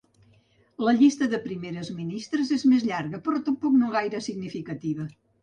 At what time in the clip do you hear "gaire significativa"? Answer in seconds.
3.99-5.09